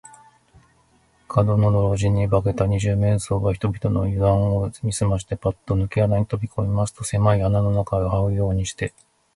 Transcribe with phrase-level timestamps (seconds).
[1.29, 8.95] 門野老人に化けた二十面相は、人々のゆだんを見すまして、パッとぬけ穴の中にとびこみますと、せまい穴の中をはうようにして、